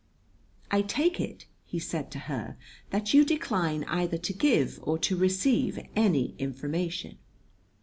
"I 0.71 0.81
take 0.81 1.19
it," 1.19 1.45
he 1.63 1.77
said 1.77 2.09
to 2.09 2.19
her, 2.21 2.57
"that 2.89 3.13
you 3.13 3.23
decline 3.23 3.83
either 3.83 4.17
to 4.17 4.33
give 4.33 4.79
or 4.81 4.97
to 4.97 5.15
receive 5.15 5.77
any 5.95 6.33
information." 6.39 7.19